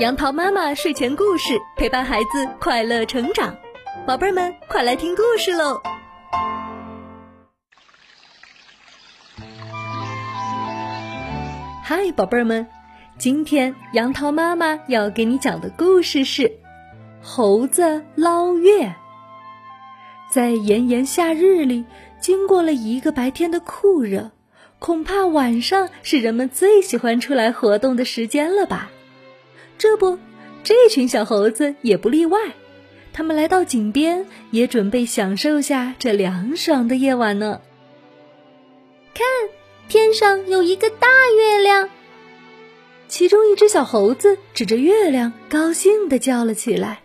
[0.00, 3.56] 杨桃妈妈睡前故事陪伴孩子快乐成长，
[4.04, 5.80] 宝贝儿们快来听故事喽！
[11.84, 12.66] 嗨，宝贝儿们，
[13.18, 16.42] 今天杨桃妈妈要给你讲的故事是
[17.22, 18.86] 《猴子捞月》。
[20.28, 21.84] 在炎炎夏日里，
[22.18, 24.32] 经过了一个白天的酷热，
[24.80, 28.90] 恐怕晚上是人们最喜欢出来活动的时间了吧？
[29.78, 30.18] 这不，
[30.62, 32.38] 这群小猴子也不例外。
[33.12, 37.60] 他们来到井边，也准备享受下这凉爽的夜晚呢。
[39.14, 39.24] 看，
[39.88, 41.06] 天上有一个大
[41.38, 41.90] 月亮。
[43.06, 47.02] 其中一只小猴子指着月亮，高兴地叫了起来。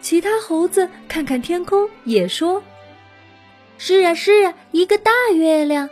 [0.00, 2.62] 其他猴子看看天空，也说
[3.78, 5.90] ：“是啊，是啊，一个大月亮。”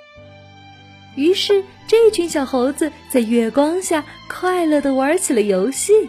[1.17, 6.09] 于是，这群小猴子在月光下快乐地玩起了游戏。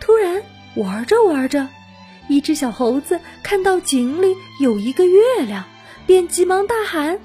[0.00, 0.42] 突然，
[0.74, 1.66] 玩着玩着，
[2.28, 5.64] 一只小猴子看到井里有一个月亮，
[6.06, 7.18] 便急忙大喊：“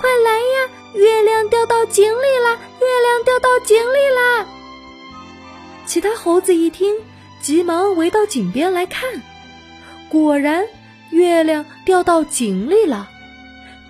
[0.00, 0.70] 快来呀！
[0.94, 2.58] 月亮掉到井里啦！
[2.80, 4.46] 月亮掉到井里啦！”
[5.86, 6.94] 其他猴子一听，
[7.40, 9.22] 急忙围到井边来看，
[10.08, 10.66] 果然，
[11.10, 13.08] 月亮掉到井里了。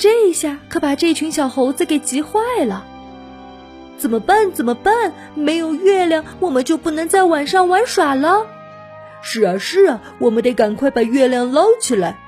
[0.00, 2.86] 这下可把这群小猴子给急坏了，
[3.98, 4.50] 怎么办？
[4.50, 5.12] 怎么办？
[5.34, 8.46] 没有月亮，我们就不能在晚上玩耍了。
[9.20, 12.18] 是啊，是啊，我们得赶快把月亮捞起来。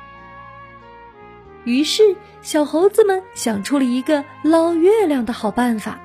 [1.64, 5.98] 于是，小猴子们想出了一个捞月亮的好办法，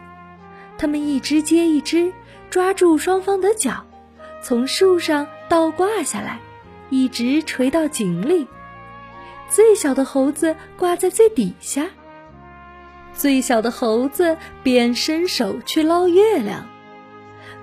[0.78, 2.14] 他们一只接一只，
[2.50, 3.84] 抓住双方的脚，
[4.42, 6.40] 从树上倒挂下来，
[6.90, 8.48] 一直垂到井里。
[9.50, 11.90] 最小的猴子挂在最底下，
[13.16, 16.68] 最小的猴子便伸手去捞月亮，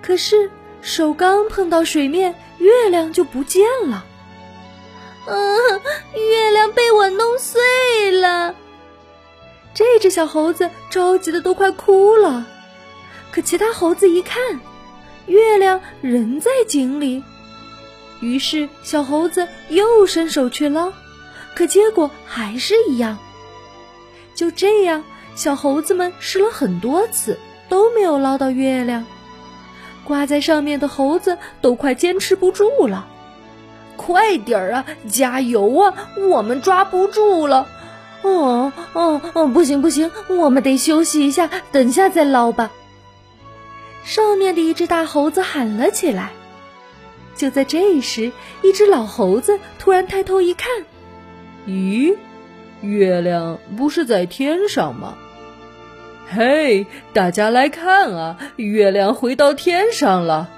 [0.03, 4.05] 可是手刚碰到水面，月亮就不见了。
[5.27, 5.57] 嗯，
[6.15, 8.55] 月亮被我弄碎了。
[9.73, 12.47] 这只小猴子着急的都快哭了，
[13.31, 14.61] 可其他猴子一看，
[15.27, 17.23] 月亮仍在井里，
[18.21, 20.93] 于是小猴子又伸手去捞。
[21.55, 23.19] 可结果还是一样。
[24.35, 25.05] 就这样，
[25.37, 27.39] 小猴子们试了很多次，
[27.69, 29.05] 都没有捞到月亮。
[30.05, 33.07] 挂在上面的猴子都快坚持不住了，
[33.97, 36.11] 快点儿啊，加油啊！
[36.29, 37.67] 我们抓不住了。
[38.23, 42.71] 哦哦哦，不行不行，我们得休息一下，等下再捞吧。
[44.05, 46.33] 上面的一只大猴子喊了起来。
[47.37, 48.33] 就在这时，
[48.63, 50.69] 一只老猴子突然抬头一看。
[51.67, 52.17] 咦，
[52.83, 55.17] 月亮不是在天上吗？
[56.31, 60.51] 嘿，大家来看啊，月亮回到天上了。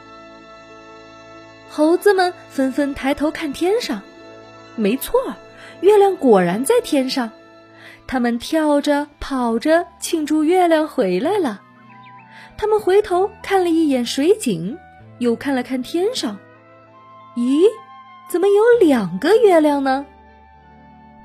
[1.68, 4.00] 猴子们纷纷抬头看天上，
[4.76, 5.20] 没错，
[5.80, 7.30] 月亮果然在天上。
[8.06, 11.60] 他们跳着跑着庆祝月亮回来了。
[12.56, 14.78] 他们回头看了一眼水井，
[15.18, 16.38] 又看了看天上，
[17.36, 17.64] 咦，
[18.30, 20.06] 怎么有两个月亮呢？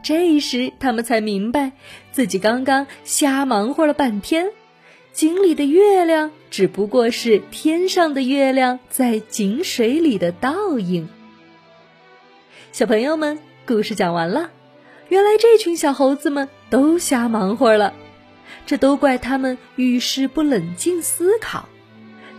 [0.03, 1.73] 这时，他们才明白，
[2.11, 4.51] 自己刚刚瞎忙活了半天，
[5.13, 11.07] 井里的月亮只不过是天上的月亮在井水里的倒影。
[12.71, 14.49] 小朋友们，故事讲完了。
[15.09, 17.93] 原来这群小猴子们都瞎忙活了，
[18.65, 21.67] 这都怪他们遇事不冷静思考。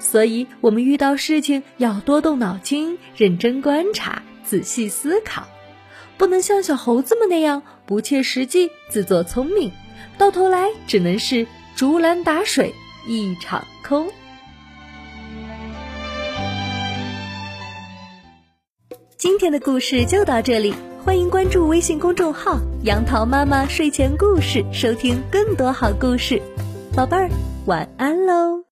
[0.00, 5.46] 所以，我们遇到事情要多动脑筋，认真观察，仔细思考。
[6.22, 9.72] 不能像小猴子们那样不切实际、自作聪明，
[10.16, 12.72] 到头来只能是竹篮打水
[13.08, 14.08] 一场空。
[19.16, 20.72] 今天的故事就到这里，
[21.04, 22.56] 欢迎关注微信公众号
[22.86, 26.40] “杨桃妈妈睡前故事”，收听更多好故事。
[26.94, 27.28] 宝贝儿，
[27.66, 28.62] 晚安喽！